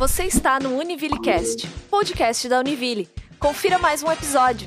[0.00, 3.06] Você está no UnivilleCast, podcast da Univille.
[3.38, 4.66] Confira mais um episódio.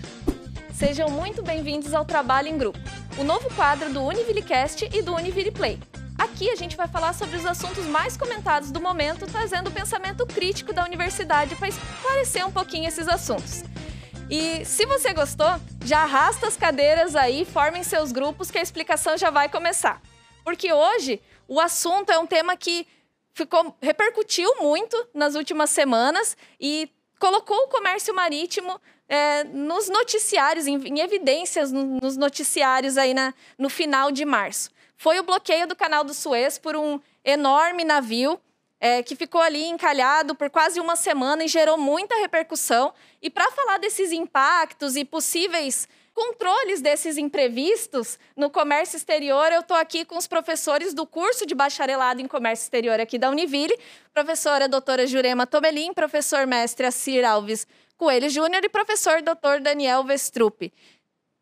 [0.72, 2.78] Sejam muito bem-vindos ao Trabalho em Grupo,
[3.18, 5.80] o novo quadro do UnivilleCast e do Univille Play.
[6.20, 10.24] Aqui a gente vai falar sobre os assuntos mais comentados do momento, trazendo o pensamento
[10.28, 13.64] crítico da universidade para esclarecer um pouquinho esses assuntos.
[14.30, 19.18] E se você gostou, já arrasta as cadeiras aí, formem seus grupos que a explicação
[19.18, 20.00] já vai começar.
[20.44, 22.86] Porque hoje o assunto é um tema que
[23.34, 26.90] ficou repercutiu muito nas últimas semanas e
[27.20, 33.34] colocou o comércio marítimo é, nos noticiários, em, em evidências no, nos noticiários aí na,
[33.58, 34.70] no final de março.
[34.98, 38.40] Foi o bloqueio do canal do Suez por um enorme navio
[38.80, 42.94] é, que ficou ali encalhado por quase uma semana e gerou muita repercussão.
[43.22, 49.76] E para falar desses impactos e possíveis controles desses imprevistos no comércio exterior, eu estou
[49.76, 53.78] aqui com os professores do curso de bacharelado em comércio exterior aqui da Univille,
[54.14, 60.72] professora doutora Jurema Tomelin, professor mestre Assir Alves Coelho Júnior e professor doutor Daniel Vestrup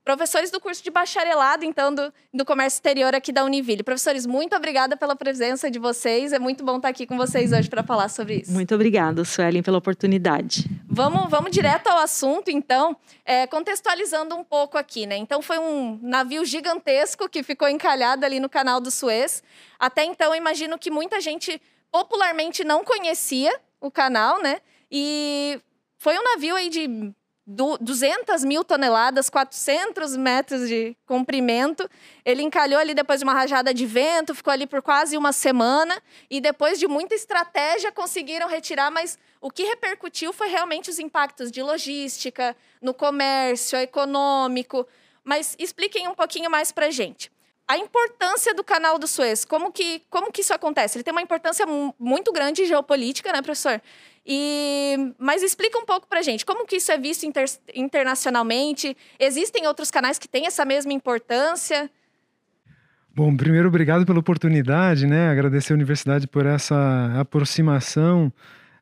[0.03, 3.83] professores do curso de bacharelado, então, do, do comércio exterior aqui da Univille.
[3.83, 6.33] Professores, muito obrigada pela presença de vocês.
[6.33, 8.51] É muito bom estar aqui com vocês hoje para falar sobre isso.
[8.51, 10.65] Muito obrigada, Suelen, pela oportunidade.
[10.89, 15.17] Vamos, vamos direto ao assunto, então, é, contextualizando um pouco aqui, né?
[15.17, 19.43] Então, foi um navio gigantesco que ficou encalhado ali no canal do Suez.
[19.79, 24.59] Até então, imagino que muita gente popularmente não conhecia o canal, né?
[24.91, 25.59] E
[25.97, 27.13] foi um navio aí de
[27.51, 31.89] 200 mil toneladas, 400 metros de comprimento.
[32.23, 36.01] Ele encalhou ali depois de uma rajada de vento, ficou ali por quase uma semana
[36.29, 41.51] e depois de muita estratégia conseguiram retirar, mas o que repercutiu foi realmente os impactos
[41.51, 44.87] de logística, no comércio, econômico.
[45.23, 47.31] Mas expliquem um pouquinho mais para gente.
[47.71, 50.97] A importância do canal do Suez, como que, como que isso acontece?
[50.97, 51.65] Ele tem uma importância
[51.97, 53.81] muito grande geopolítica, né, professor?
[54.25, 58.97] E, mas explica um pouco para gente, como que isso é visto inter, internacionalmente?
[59.17, 61.89] Existem outros canais que têm essa mesma importância?
[63.15, 65.29] Bom, primeiro, obrigado pela oportunidade, né?
[65.29, 66.75] Agradecer a universidade por essa
[67.21, 68.33] aproximação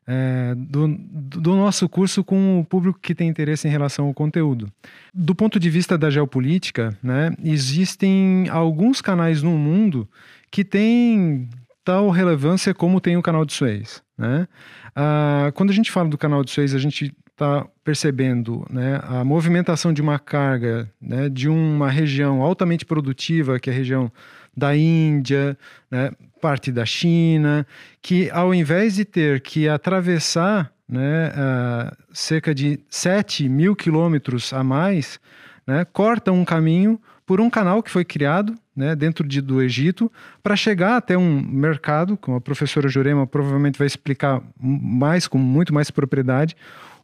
[0.06, 4.70] é, do, do, nosso curso com o público que tem interesse em relação ao conteúdo.
[5.14, 10.08] Do ponto de vista da geopolítica, né, existem alguns canais no mundo
[10.50, 11.48] que têm
[11.84, 14.02] tal relevância como tem o canal de Suez.
[14.18, 14.48] Né?
[14.94, 19.24] Ah, quando a gente fala do canal de Suez, a gente está percebendo né, a
[19.24, 24.12] movimentação de uma carga né, de uma região altamente produtiva, que é a região
[24.60, 25.56] da Índia,
[25.90, 26.10] né,
[26.40, 27.66] parte da China,
[28.00, 34.62] que ao invés de ter que atravessar né, uh, cerca de 7 mil quilômetros a
[34.62, 35.18] mais,
[35.66, 40.10] né, corta um caminho por um canal que foi criado né, dentro de, do Egito
[40.42, 45.72] para chegar até um mercado, como a professora Jurema provavelmente vai explicar mais, com muito
[45.72, 46.56] mais propriedade,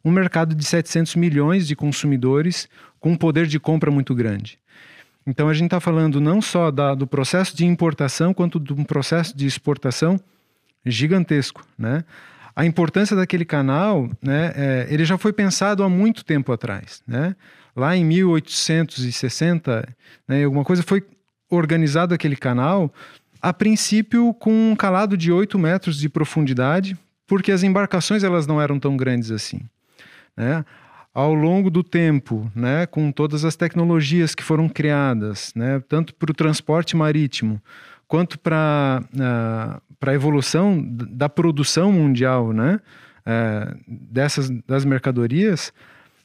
[0.05, 2.69] um mercado de 700 milhões de consumidores
[3.00, 4.59] com um poder de compra muito grande.
[5.27, 8.85] Então a gente está falando não só da, do processo de importação, quanto de um
[8.85, 10.21] processo de exportação
[10.85, 12.05] gigantesco, né?
[12.55, 17.37] A importância daquele canal, né, é, ele já foi pensado há muito tempo atrás, né?
[17.75, 19.87] Lá em 1860,
[20.27, 21.05] né, alguma coisa foi
[21.51, 22.91] organizado aquele canal,
[23.43, 28.61] a princípio com um calado de 8 metros de profundidade, porque as embarcações elas não
[28.61, 29.61] eram tão grandes assim.
[30.35, 30.65] Né?
[31.16, 36.31] Ao longo do tempo, né, com todas as tecnologias que foram criadas, né, tanto para
[36.31, 37.59] o transporte marítimo
[38.06, 42.78] quanto para uh, a evolução da produção mundial né,
[43.27, 45.72] uh, dessas das mercadorias,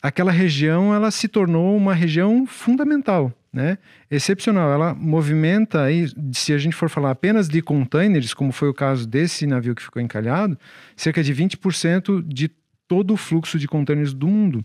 [0.02, 3.78] aquela região ela se tornou uma região fundamental, né?
[4.10, 4.74] excepcional.
[4.74, 9.08] Ela movimenta, aí, se a gente for falar apenas de containers, como foi o caso
[9.08, 10.60] desse navio que ficou encalhado,
[10.98, 12.52] cerca de 20% de
[12.90, 14.62] todo o fluxo de containers do mundo.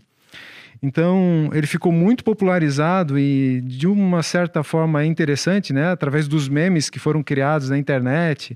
[0.81, 5.89] Então, ele ficou muito popularizado e, de uma certa forma, é interessante, né?
[5.91, 8.55] através dos memes que foram criados na internet,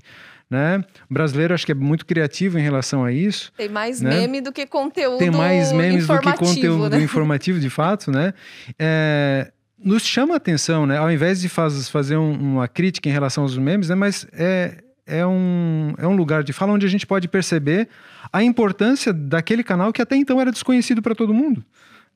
[0.52, 0.84] né?
[1.10, 3.50] O brasileiro acho que é muito criativo em relação a isso.
[3.56, 4.10] Tem mais né?
[4.10, 7.02] meme do que conteúdo Tem mais memes do que conteúdo né?
[7.02, 8.34] informativo, de fato, né?
[8.78, 9.50] É,
[9.82, 10.98] nos chama a atenção, né?
[10.98, 13.94] Ao invés de faz, fazer um, uma crítica em relação aos memes, né?
[13.94, 14.76] Mas é,
[15.06, 17.88] é, um, é um lugar de fala onde a gente pode perceber
[18.32, 21.64] a importância daquele canal que até então era desconhecido para todo mundo,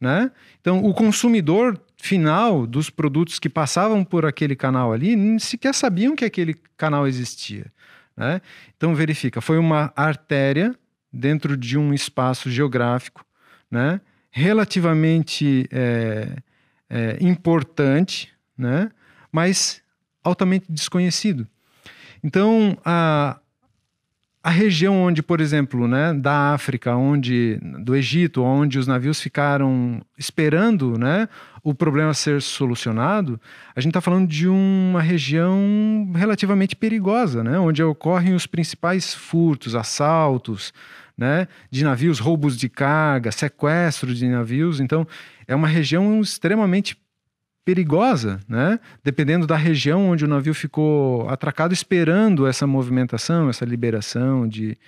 [0.00, 0.30] né?
[0.60, 6.14] Então, o consumidor final dos produtos que passavam por aquele canal ali nem sequer sabiam
[6.14, 7.66] que aquele canal existia.
[8.16, 8.40] Né?
[8.76, 10.74] Então, verifica, foi uma artéria
[11.12, 13.24] dentro de um espaço geográfico
[13.70, 14.00] né?
[14.30, 16.36] relativamente é,
[16.88, 18.90] é, importante, né?
[19.32, 19.82] mas
[20.22, 21.46] altamente desconhecido.
[22.22, 23.38] Então, a,
[24.46, 30.00] a região onde, por exemplo, né, da África, onde do Egito, onde os navios ficaram
[30.16, 31.28] esperando, né,
[31.64, 33.40] o problema ser solucionado,
[33.74, 39.74] a gente está falando de uma região relativamente perigosa, né, onde ocorrem os principais furtos,
[39.74, 40.72] assaltos,
[41.18, 44.78] né, de navios, roubos de carga, sequestro de navios.
[44.78, 45.08] Então,
[45.48, 46.96] é uma região extremamente
[47.66, 48.78] perigosa, né?
[49.02, 54.78] Dependendo da região onde o navio ficou atracado, esperando essa movimentação, essa liberação de,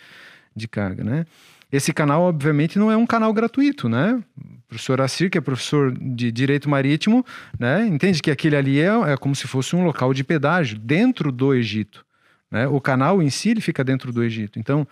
[0.54, 1.26] de carga, né?
[1.72, 4.22] Esse canal, obviamente, não é um canal gratuito, né?
[4.40, 7.26] O professor Assir, que é professor de Direito Marítimo,
[7.58, 7.84] né?
[7.84, 11.52] Entende que aquele ali é, é como se fosse um local de pedágio dentro do
[11.52, 12.06] Egito,
[12.48, 12.68] né?
[12.68, 14.56] O canal em si, ele fica dentro do Egito.
[14.56, 14.86] Então,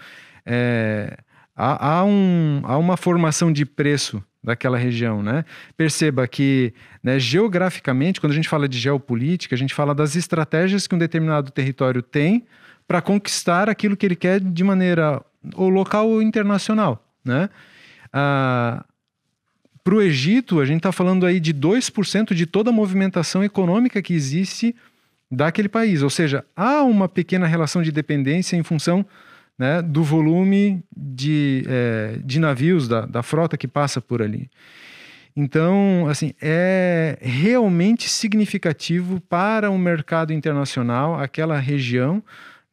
[0.44, 1.16] é,
[1.54, 5.44] há, há, um, há uma formação de preço daquela região, né?
[5.76, 6.72] Perceba que,
[7.02, 10.98] né, geograficamente, quando a gente fala de geopolítica, a gente fala das estratégias que um
[10.98, 12.46] determinado território tem
[12.86, 15.20] para conquistar aquilo que ele quer de maneira
[15.56, 17.50] ou local ou internacional, né?
[18.12, 18.84] Ah,
[19.82, 24.00] para o Egito, a gente está falando aí de 2% de toda a movimentação econômica
[24.00, 24.76] que existe
[25.30, 26.02] daquele país.
[26.02, 29.04] Ou seja, há uma pequena relação de dependência em função
[29.58, 34.50] né, do volume de, é, de navios da, da frota que passa por ali.
[35.34, 42.22] Então, assim, é realmente significativo para o mercado internacional aquela região,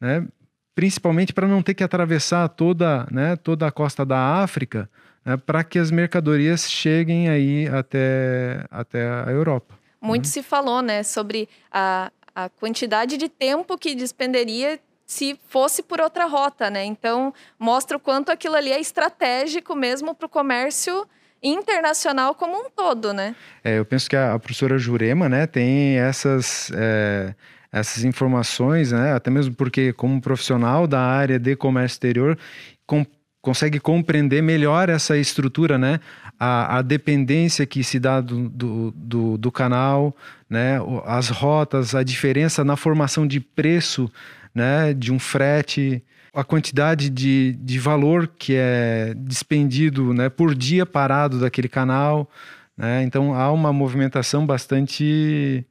[0.00, 0.26] né,
[0.74, 4.88] principalmente para não ter que atravessar toda, né, toda a costa da África,
[5.24, 9.78] né, para que as mercadorias cheguem aí até, até a Europa.
[10.00, 10.30] Muito né?
[10.30, 16.26] se falou, né, sobre a, a quantidade de tempo que despenderia se fosse por outra
[16.26, 16.84] rota, né?
[16.84, 21.06] Então, mostra o quanto aquilo ali é estratégico mesmo para o comércio
[21.42, 23.36] internacional como um todo, né?
[23.62, 26.70] É, eu penso que a, a professora Jurema, né, tem essas...
[26.74, 27.34] É
[27.74, 29.14] essas informações, né?
[29.14, 32.38] até mesmo porque, como profissional da área de comércio exterior,
[32.86, 33.04] com,
[33.40, 35.98] consegue compreender melhor essa estrutura, né?
[36.38, 40.16] A, a dependência que se dá do, do, do, do, canal,
[40.48, 40.78] né?
[41.04, 44.10] as rotas, a diferença na formação de preço
[44.54, 46.02] né, de um frete,
[46.32, 52.30] a quantidade de, de valor que é despendido né, por dia parado daquele canal.
[52.76, 53.02] Né?
[53.02, 55.64] Então há uma movimentação bastante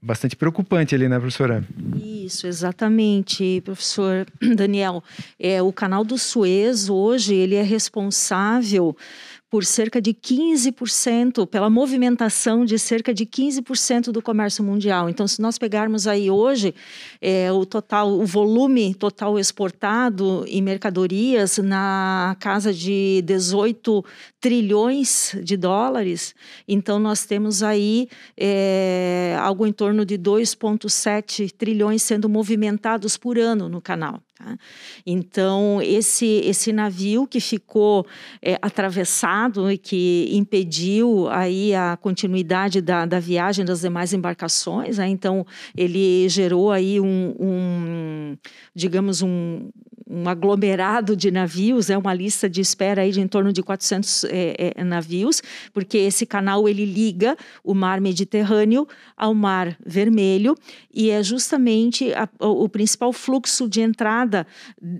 [0.00, 1.64] bastante preocupante ali, né, professora?
[2.00, 5.02] Isso, exatamente, professor Daniel.
[5.38, 8.96] É, o canal do Suez hoje ele é responsável
[9.54, 15.08] por cerca de 15%, pela movimentação de cerca de 15% do comércio mundial.
[15.08, 16.74] Então, se nós pegarmos aí hoje
[17.20, 24.04] é, o total, o volume total exportado em mercadorias na casa de 18
[24.40, 26.34] trilhões de dólares,
[26.66, 33.68] então nós temos aí é, algo em torno de 2,7 trilhões sendo movimentados por ano
[33.68, 34.20] no canal.
[34.36, 34.58] Tá?
[35.06, 38.04] Então, esse, esse navio que ficou
[38.42, 45.06] é, atravessado e que impediu aí a continuidade da, da viagem das demais embarcações, né?
[45.06, 45.46] então
[45.76, 48.36] ele gerou aí um, um
[48.74, 49.70] digamos, um,
[50.14, 54.24] um aglomerado de navios, é uma lista de espera aí de em torno de 400
[54.24, 60.56] é, é, navios, porque esse canal ele liga o mar Mediterrâneo ao mar Vermelho
[60.92, 64.46] e é justamente a, o, principal fluxo de entrada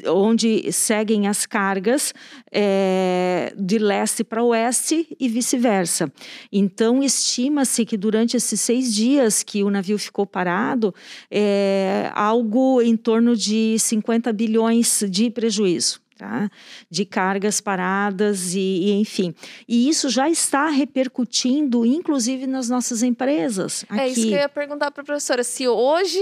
[0.07, 2.13] onde seguem as cargas
[2.51, 6.13] é, de leste para oeste e vice-versa.
[6.51, 10.93] Então estima-se que durante esses seis dias que o navio ficou parado,
[11.31, 16.03] é, algo em torno de 50 bilhões de prejuízo.
[16.17, 16.49] Tá?
[16.89, 19.35] de cargas paradas e, e, enfim.
[19.67, 23.85] E isso já está repercutindo, inclusive, nas nossas empresas.
[23.89, 24.01] Aqui.
[24.01, 25.43] É isso que eu ia perguntar para a professora.
[25.43, 26.21] Se hoje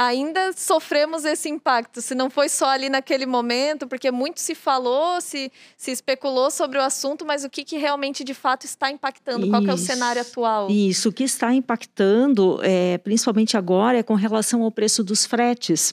[0.00, 2.00] ainda sofremos esse impacto.
[2.00, 6.78] Se não foi só ali naquele momento, porque muito se falou, se, se especulou sobre
[6.78, 9.42] o assunto, mas o que, que realmente de fato está impactando?
[9.42, 10.70] Isso, Qual é o cenário atual?
[10.70, 15.92] Isso, o que está impactando, é, principalmente agora, é com relação ao preço dos fretes,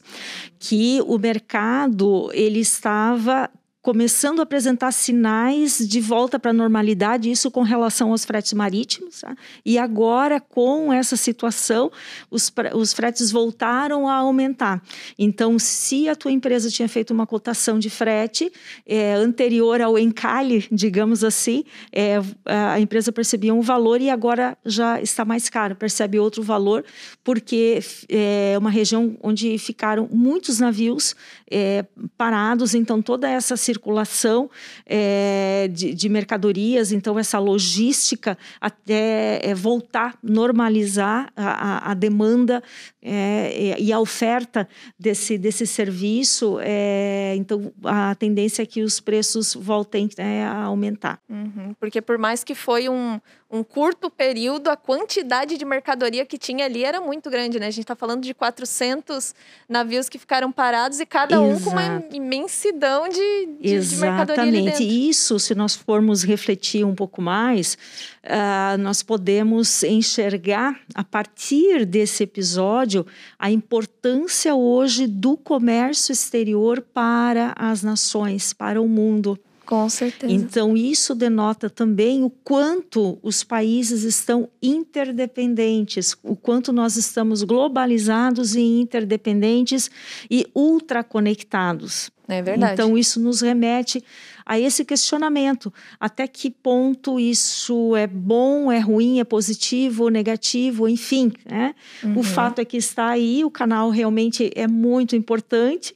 [0.58, 3.50] que o mercado ele estava
[3.88, 9.22] começando a apresentar sinais de volta para a normalidade, isso com relação aos fretes marítimos.
[9.22, 9.34] Tá?
[9.66, 11.90] E agora, com essa situação,
[12.30, 14.84] os, os fretes voltaram a aumentar.
[15.18, 18.52] Então, se a tua empresa tinha feito uma cotação de frete
[18.86, 21.64] é, anterior ao encalhe, digamos assim,
[21.94, 26.84] é, a empresa percebia um valor e agora já está mais caro, percebe outro valor,
[27.24, 27.80] porque
[28.10, 31.16] é uma região onde ficaram muitos navios
[31.50, 31.86] é,
[32.18, 34.50] parados, então toda essa circulação circulação
[34.86, 42.64] é, de, de, mercadorias, então essa logística até é, voltar, normalizar a, a, demanda
[43.02, 44.68] é, e a oferta
[45.00, 51.20] desse, desse serviço, é, então a tendência é que os preços voltem é, a aumentar.
[51.30, 53.20] Uhum, porque por mais que foi um,
[53.50, 57.68] um curto período, a quantidade de mercadoria que tinha ali era muito grande, né?
[57.68, 59.34] A gente está falando de 400
[59.70, 61.50] navios que ficaram parados e cada Exato.
[61.50, 64.84] um com uma imensidão de, de, de mercadoria ali dentro.
[64.84, 67.78] Isso, se nós formos refletir um pouco mais,
[68.26, 73.08] uh, nós podemos enxergar, a partir desse episódio,
[73.40, 79.40] a importância hoje do comércio exterior para as nações, para o mundo.
[79.68, 80.32] Com certeza.
[80.32, 88.56] Então, isso denota também o quanto os países estão interdependentes, o quanto nós estamos globalizados
[88.56, 89.92] e interdependentes
[90.32, 92.10] e ultraconectados.
[92.30, 92.74] É verdade.
[92.74, 94.02] Então, isso nos remete
[94.46, 101.34] a esse questionamento: até que ponto isso é bom, é ruim, é positivo, negativo, enfim.
[101.46, 101.76] Né?
[102.02, 102.20] Uhum.
[102.20, 105.94] O fato é que está aí, o canal realmente é muito importante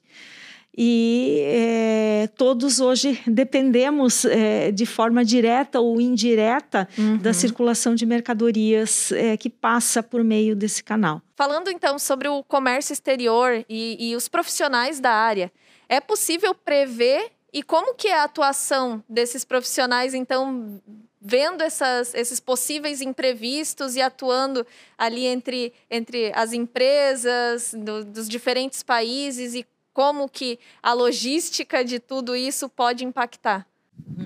[0.78, 7.18] e é, todos hoje dependemos é, de forma direta ou indireta uhum.
[7.18, 11.22] da circulação de mercadorias é, que passa por meio desse canal.
[11.36, 15.52] Falando então sobre o comércio exterior e, e os profissionais da área,
[15.90, 20.82] é possível prever e como que é a atuação desses profissionais então
[21.22, 24.66] vendo essas, esses possíveis imprevistos e atuando
[24.98, 32.00] ali entre, entre as empresas do, dos diferentes países e como que a logística de
[32.00, 33.68] tudo isso pode impactar?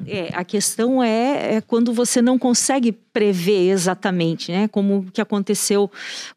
[0.07, 5.89] É, a questão é, é, quando você não consegue prever exatamente, né, como que aconteceu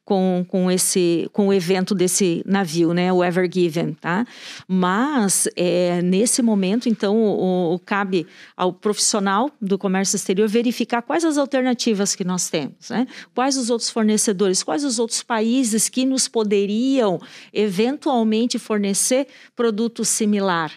[0.05, 4.25] com, com esse com o evento desse navio, né, o Ever Given, tá?
[4.69, 11.25] Mas é, nesse momento, então, o, o, cabe ao profissional do comércio exterior verificar quais
[11.25, 13.09] as alternativas que nós temos, né?
[13.35, 17.21] Quais os outros fornecedores, quais os outros países que nos poderiam
[17.53, 20.71] eventualmente fornecer produto similar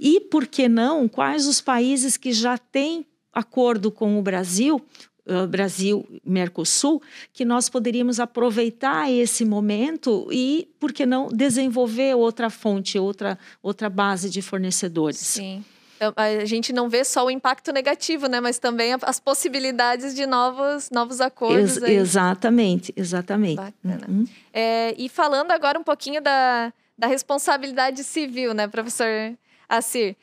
[0.00, 4.84] e, por que não, quais os países que já têm acordo com o Brasil,
[5.26, 7.02] uh, Brasil Mercosul,
[7.32, 13.88] que nós poderíamos aproveitar esse momento e, por que não, desenvolver outra fonte, outra, outra
[13.88, 15.18] base de fornecedores.
[15.18, 15.64] Sim.
[15.96, 20.26] Então, a gente não vê só o impacto negativo, né, mas também as possibilidades de
[20.26, 21.76] novos, novos acordos.
[21.78, 23.56] Ex exatamente, exatamente.
[23.56, 24.06] Bacana.
[24.08, 24.26] Uhum.
[24.52, 29.34] É, e falando agora um pouquinho da, da responsabilidade civil, né, professor
[29.68, 30.16] Assir?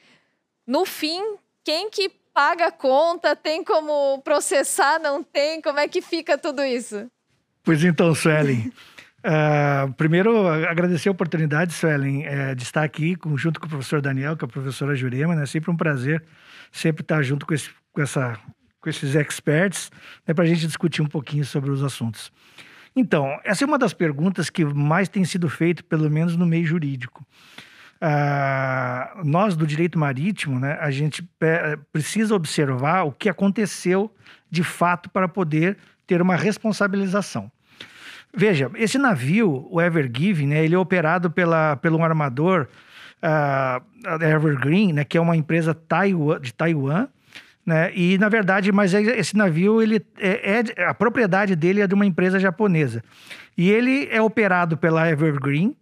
[0.68, 1.22] No fim,
[1.64, 3.36] quem que paga a conta?
[3.36, 5.00] Tem como processar?
[5.00, 5.62] Não tem?
[5.62, 7.10] Como é que fica tudo isso?
[7.64, 8.72] Pois então, Suelen.
[9.20, 14.38] Uh, primeiro, agradecer a oportunidade, Suelen, uh, de estar aqui junto com o professor Daniel,
[14.38, 15.34] com a professora Jurema.
[15.34, 15.46] É né?
[15.46, 16.24] sempre um prazer
[16.72, 18.40] sempre estar junto com, esse, com, essa,
[18.80, 19.92] com esses experts
[20.26, 22.32] né, para a gente discutir um pouquinho sobre os assuntos.
[22.96, 26.66] Então, essa é uma das perguntas que mais tem sido feita, pelo menos no meio
[26.66, 27.26] jurídico.
[28.02, 31.24] Uh, nós do direito marítimo, né, a gente
[31.94, 34.12] precisa observar o que aconteceu
[34.50, 35.78] de fato para poder
[36.08, 37.52] ter uma responsabilização.
[38.34, 42.68] Veja, esse navio, o Ever Given, né, ele é operado pela, pelo armador
[43.22, 47.08] uh, Evergreen, né, que é uma empresa Taiwan, de Taiwan,
[47.64, 51.94] né, e na verdade, mas esse navio, ele é, é, a propriedade dele é de
[51.94, 53.04] uma empresa japonesa.
[53.56, 55.76] E ele é operado pela Evergreen,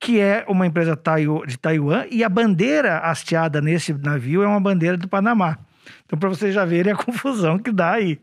[0.00, 0.98] que é uma empresa
[1.46, 5.58] de Taiwan, e a bandeira hasteada nesse navio é uma bandeira do Panamá.
[6.04, 8.20] Então, para vocês já verem a confusão que dá aí.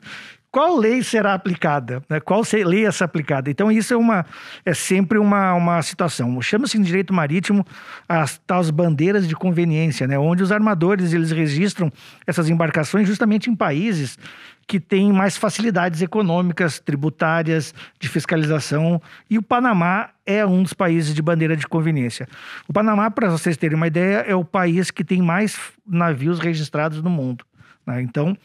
[0.55, 2.01] Qual lei será aplicada?
[2.07, 2.21] Né?
[2.21, 3.51] Qual lei é essa aplicada?
[3.51, 4.25] Então, isso é, uma,
[4.65, 6.41] é sempre uma, uma situação.
[6.41, 7.67] Chama-se em direito marítimo
[8.07, 10.17] as tais bandeiras de conveniência, né?
[10.17, 11.91] onde os armadores eles registram
[12.25, 14.17] essas embarcações justamente em países
[14.65, 21.13] que têm mais facilidades econômicas, tributárias, de fiscalização, e o Panamá é um dos países
[21.13, 22.29] de bandeira de conveniência.
[22.65, 27.01] O Panamá, para vocês terem uma ideia, é o país que tem mais navios registrados
[27.01, 27.43] no mundo.
[27.86, 28.01] Né?
[28.01, 28.38] Então,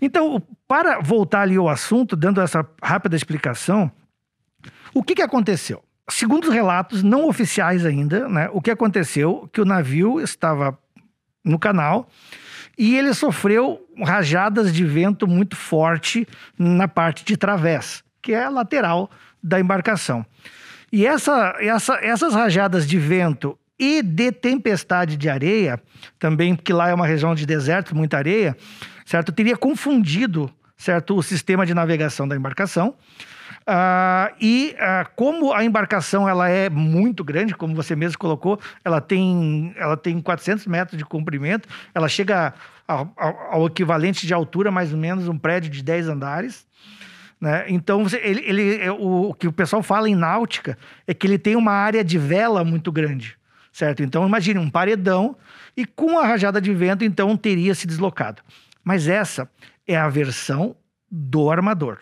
[0.00, 3.90] então, para voltar ali ao assunto, dando essa rápida explicação,
[4.94, 5.82] o que, que aconteceu?
[6.08, 10.78] Segundo os relatos não oficiais ainda, né, o que aconteceu que o navio estava
[11.44, 12.08] no canal
[12.78, 16.26] e ele sofreu rajadas de vento muito forte
[16.58, 19.10] na parte de través, que é a lateral
[19.42, 20.24] da embarcação.
[20.92, 25.80] E essa, essa, essas rajadas de vento e de tempestade de areia,
[26.18, 28.56] também porque lá é uma região de deserto, muita areia,
[29.04, 29.32] certo?
[29.32, 31.16] Teria confundido certo?
[31.16, 32.94] O sistema de navegação da embarcação.
[33.68, 39.00] Uh, e uh, como a embarcação ela é muito grande, como você mesmo colocou, ela
[39.00, 42.54] tem, ela tem 400 metros de comprimento, ela chega
[42.86, 46.64] ao, ao, equivalente de altura, mais ou menos, um prédio de 10 andares.
[47.40, 47.64] Né?
[47.68, 51.56] Então, ele, ele, o, o que o pessoal fala em náutica é que ele tem
[51.56, 53.36] uma área de vela muito grande,
[53.76, 54.02] certo?
[54.02, 55.36] Então, imagine um paredão
[55.76, 58.40] e com a rajada de vento, então, teria se deslocado.
[58.82, 59.50] Mas essa
[59.86, 60.74] é a versão
[61.10, 61.98] do armador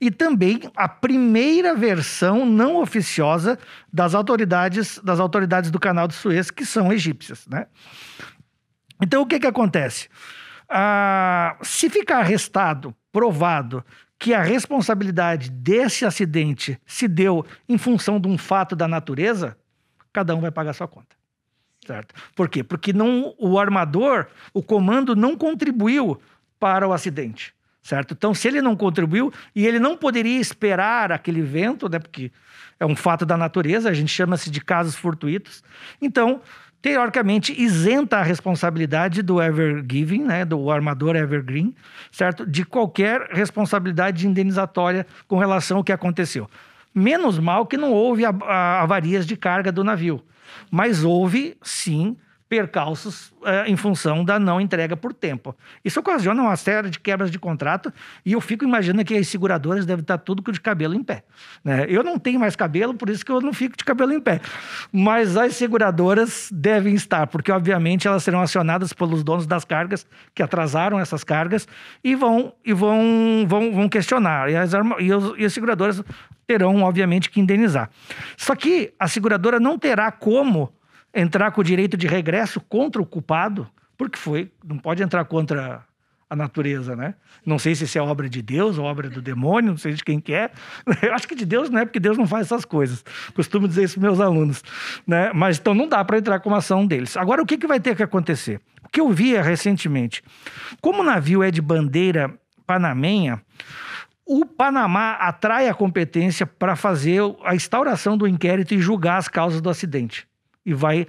[0.00, 3.58] e também a primeira versão não oficiosa
[3.92, 7.66] das autoridades das autoridades do Canal de Suez, que são egípcias, né?
[9.02, 10.08] Então o que que acontece?
[10.68, 13.84] Ah, se ficar arrestado, provado
[14.18, 19.56] que a responsabilidade desse acidente se deu em função de um fato da natureza,
[20.14, 21.14] cada um vai pagar sua conta.
[21.86, 22.14] Certo?
[22.34, 22.64] Por quê?
[22.64, 26.18] Porque não, o armador, o comando não contribuiu
[26.58, 27.54] para o acidente
[27.84, 28.14] certo?
[28.14, 32.32] Então, se ele não contribuiu e ele não poderia esperar aquele vento, né, porque
[32.80, 35.62] é um fato da natureza, a gente chama-se de casos fortuitos.
[36.00, 36.40] Então,
[36.80, 41.74] teoricamente, isenta a responsabilidade do Evergiving, né, do armador Evergreen,
[42.10, 42.46] certo?
[42.46, 46.48] De qualquer responsabilidade indenizatória com relação ao que aconteceu.
[46.94, 50.22] Menos mal que não houve avarias de carga do navio,
[50.70, 52.16] mas houve, sim,
[52.48, 55.56] percalços é, em função da não entrega por tempo.
[55.84, 57.92] Isso ocasiona uma série de quebras de contrato
[58.24, 61.24] e eu fico imaginando que as seguradoras devem estar tudo de cabelo em pé.
[61.64, 61.86] Né?
[61.88, 64.40] Eu não tenho mais cabelo, por isso que eu não fico de cabelo em pé.
[64.92, 70.42] Mas as seguradoras devem estar, porque obviamente elas serão acionadas pelos donos das cargas que
[70.42, 71.66] atrasaram essas cargas
[72.02, 74.50] e vão e vão vão, vão questionar.
[74.50, 76.02] E as, e, os, e as seguradoras
[76.46, 77.90] terão, obviamente, que indenizar.
[78.36, 80.72] Só que a seguradora não terá como
[81.14, 85.84] entrar com o direito de regresso contra o culpado, porque foi, não pode entrar contra
[86.28, 87.14] a natureza, né?
[87.46, 90.02] Não sei se isso é obra de Deus ou obra do demônio, não sei de
[90.02, 90.50] quem que é.
[91.02, 93.04] Eu acho que de Deus não é, porque Deus não faz essas coisas.
[93.34, 94.62] Costumo dizer isso para meus alunos,
[95.06, 95.30] né?
[95.32, 97.16] Mas então não dá para entrar com a ação deles.
[97.16, 98.60] Agora o que, que vai ter que acontecer?
[98.84, 100.22] O que eu via recentemente,
[100.80, 102.32] como o navio é de bandeira
[102.66, 103.40] panamenha,
[104.26, 109.60] o Panamá atrai a competência para fazer a instauração do inquérito e julgar as causas
[109.60, 110.26] do acidente
[110.64, 111.06] e vai,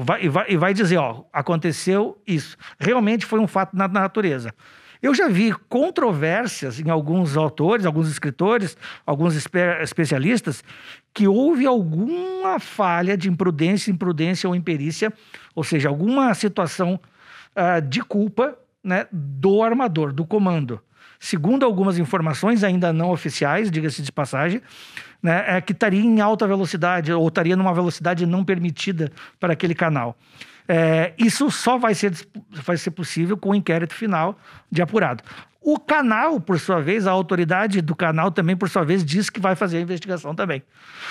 [0.00, 2.56] vai, vai, e vai dizer: ó, aconteceu isso.
[2.78, 4.54] Realmente foi um fato na natureza.
[5.02, 10.62] Eu já vi controvérsias em alguns autores, alguns escritores, alguns espe especialistas,
[11.14, 15.10] que houve alguma falha de imprudência, imprudência ou imperícia,
[15.54, 17.00] ou seja, alguma situação
[17.56, 20.80] uh, de culpa né, do armador, do comando.
[21.18, 24.60] Segundo algumas informações, ainda não oficiais, diga-se de passagem,
[25.22, 29.74] né, é que estaria em alta velocidade ou estaria numa velocidade não permitida para aquele
[29.74, 30.16] canal.
[30.68, 32.12] É, isso só vai ser,
[32.50, 34.38] vai ser possível com o inquérito final
[34.70, 35.24] de apurado.
[35.62, 39.38] O canal, por sua vez, a autoridade do canal também, por sua vez, diz que
[39.38, 40.62] vai fazer a investigação também.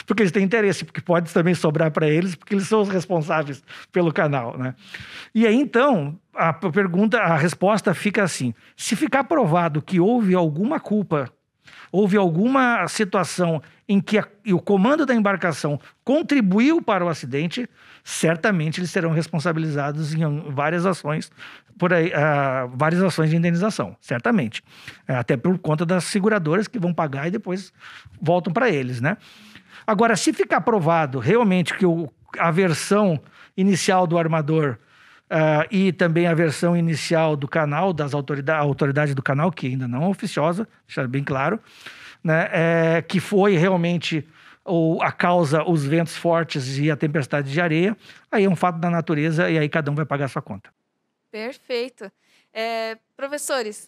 [0.08, 3.64] Porque eles têm interesse, porque pode também sobrar para eles, porque eles são os responsáveis
[3.92, 4.58] pelo canal.
[4.58, 4.74] Né?
[5.36, 10.80] E aí, então, a pergunta, a resposta fica assim: se ficar provado que houve alguma
[10.80, 11.32] culpa
[11.92, 17.68] houve alguma situação em que a, o comando da embarcação contribuiu para o acidente,
[18.04, 21.32] certamente eles serão responsabilizados em várias ações
[21.78, 24.62] por aí, uh, várias ações de indenização, certamente.
[25.08, 27.72] Uh, até por conta das seguradoras que vão pagar e depois
[28.22, 29.18] voltam para eles, né?
[29.88, 33.20] Agora, se ficar provado realmente que o, a versão
[33.58, 34.78] inicial do armador
[35.30, 39.88] Uh, e também a versão inicial do canal, das autoridades, autoridade do canal, que ainda
[39.88, 41.60] não é oficiosa, deixar bem claro,
[42.24, 44.28] né, é, que foi realmente
[44.66, 47.96] o, a causa os ventos fortes e a tempestade de areia,
[48.32, 50.72] aí é um fato da natureza e aí cada um vai pagar a sua conta.
[51.32, 52.12] Perfeito.
[52.52, 53.88] É, professores,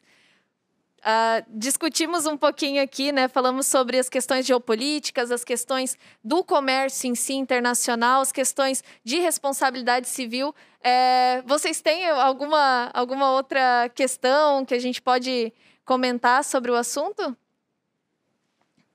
[1.02, 3.28] Uh, discutimos um pouquinho aqui, né?
[3.28, 9.18] Falamos sobre as questões geopolíticas, as questões do comércio em si internacional, as questões de
[9.18, 10.54] responsabilidade civil.
[10.80, 15.52] É, vocês têm alguma, alguma outra questão que a gente pode
[15.84, 17.36] comentar sobre o assunto?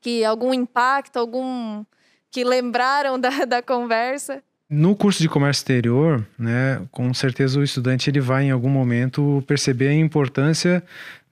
[0.00, 1.84] Que algum impacto, algum
[2.30, 4.44] que lembraram da, da conversa?
[4.68, 9.42] No curso de comércio exterior, né, com certeza o estudante ele vai em algum momento
[9.46, 10.82] perceber a importância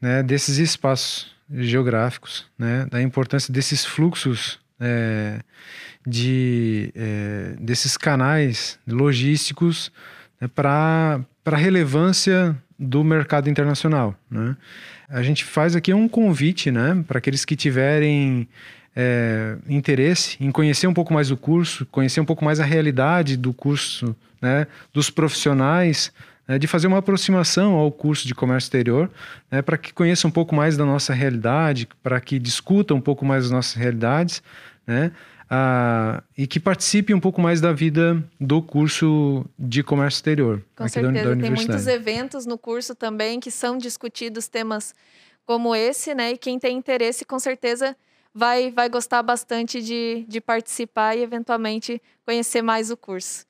[0.00, 5.40] né, desses espaços geográficos, né, da importância desses fluxos é,
[6.06, 9.90] de é, desses canais logísticos
[10.40, 14.14] né, para a relevância do mercado internacional.
[14.30, 14.56] Né?
[15.08, 18.48] A gente faz aqui um convite né, para aqueles que tiverem
[18.96, 23.36] é, interesse em conhecer um pouco mais o curso, conhecer um pouco mais a realidade
[23.36, 26.12] do curso, né, dos profissionais
[26.46, 29.10] né, de fazer uma aproximação ao curso de comércio exterior,
[29.50, 33.24] né, para que conheça um pouco mais da nossa realidade, para que discuta um pouco
[33.24, 34.42] mais das nossas realidades,
[34.86, 35.10] né,
[35.50, 40.62] ah, e que participe um pouco mais da vida do curso de comércio exterior.
[40.74, 44.94] Com certeza, da, da tem muitos eventos no curso também que são discutidos temas
[45.46, 46.32] como esse, né?
[46.32, 47.94] E quem tem interesse, com certeza,
[48.34, 53.46] vai, vai gostar bastante de, de participar e, eventualmente, conhecer mais o curso.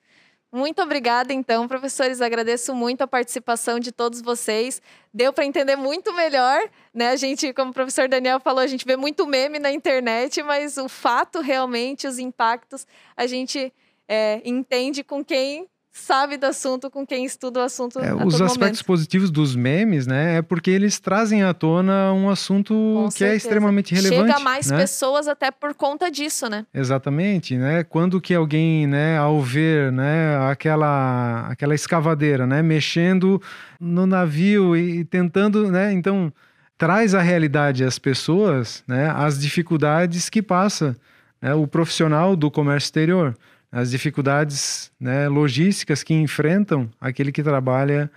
[0.51, 2.21] Muito obrigada, então, professores.
[2.21, 4.81] Agradeço muito a participação de todos vocês.
[5.13, 7.09] Deu para entender muito melhor, né?
[7.09, 10.77] A gente, como o professor Daniel falou, a gente vê muito meme na internet, mas
[10.77, 13.73] o fato realmente, os impactos, a gente
[14.07, 15.67] é, entende com quem
[15.97, 17.99] sabe do assunto com quem estuda o assunto.
[17.99, 18.85] É, os aspectos momento.
[18.85, 23.27] positivos dos memes, né, é porque eles trazem à tona um assunto com que é
[23.27, 23.33] certeza.
[23.33, 24.27] é extremamente relevante.
[24.27, 24.77] Chega a mais né?
[24.77, 26.65] pessoas até por conta disso, né?
[26.73, 27.83] Exatamente, né?
[27.83, 33.41] Quando que alguém, né, ao ver, né, aquela aquela escavadeira, né, mexendo
[33.79, 36.31] no navio e tentando, né, então
[36.77, 40.97] traz a realidade às pessoas, né, as dificuldades que passa
[41.41, 43.33] né, o profissional do comércio exterior
[43.75, 48.09] as dificuldades né, logísticas que enfrentam aquele que trabalha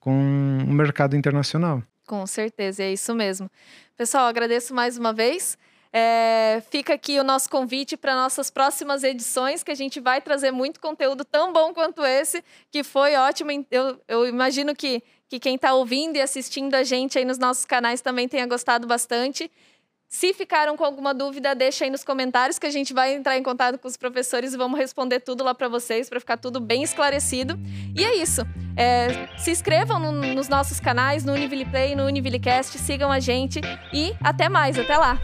[0.00, 1.80] com o mercado internacional.
[2.08, 3.48] Com certeza, é isso mesmo.
[3.96, 5.56] Pessoal, agradeço mais uma vez.
[5.92, 10.50] É, fica aqui o nosso convite para nossas próximas edições, que a gente vai trazer
[10.50, 12.42] muito conteúdo tão bom quanto esse,
[12.72, 13.52] que foi ótimo.
[13.70, 17.64] Eu, eu imagino que, que quem está ouvindo e assistindo a gente aí nos nossos
[17.64, 19.48] canais também tenha gostado bastante.
[20.08, 23.42] Se ficaram com alguma dúvida, deixa aí nos comentários que a gente vai entrar em
[23.42, 26.82] contato com os professores e vamos responder tudo lá para vocês, para ficar tudo bem
[26.82, 27.58] esclarecido.
[27.94, 28.42] E é isso.
[28.76, 33.60] É, se inscrevam no, nos nossos canais, no Univille Play, no Univillecast, sigam a gente
[33.92, 35.18] e até mais, até lá!